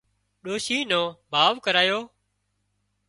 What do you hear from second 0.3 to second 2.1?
ڏوشي نو ڀاوَ ڪريو